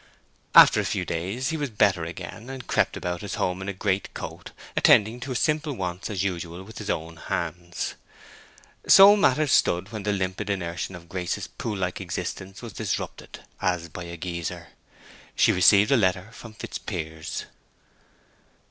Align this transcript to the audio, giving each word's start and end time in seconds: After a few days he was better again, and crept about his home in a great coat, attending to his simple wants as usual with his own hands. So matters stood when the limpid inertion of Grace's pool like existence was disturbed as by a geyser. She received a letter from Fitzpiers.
After 0.55 0.79
a 0.79 0.83
few 0.83 1.05
days 1.05 1.49
he 1.49 1.57
was 1.57 1.69
better 1.69 2.03
again, 2.05 2.49
and 2.49 2.65
crept 2.65 2.97
about 2.97 3.21
his 3.21 3.35
home 3.35 3.61
in 3.61 3.69
a 3.69 3.71
great 3.71 4.11
coat, 4.15 4.49
attending 4.75 5.19
to 5.19 5.29
his 5.29 5.37
simple 5.37 5.73
wants 5.73 6.09
as 6.09 6.23
usual 6.23 6.63
with 6.63 6.79
his 6.79 6.89
own 6.89 7.17
hands. 7.17 7.93
So 8.87 9.15
matters 9.15 9.51
stood 9.51 9.91
when 9.91 10.01
the 10.01 10.11
limpid 10.11 10.49
inertion 10.49 10.95
of 10.95 11.07
Grace's 11.07 11.45
pool 11.45 11.77
like 11.77 12.01
existence 12.01 12.63
was 12.63 12.73
disturbed 12.73 13.41
as 13.61 13.89
by 13.89 14.05
a 14.05 14.17
geyser. 14.17 14.69
She 15.35 15.51
received 15.51 15.91
a 15.91 15.97
letter 15.97 16.31
from 16.31 16.53
Fitzpiers. 16.55 17.45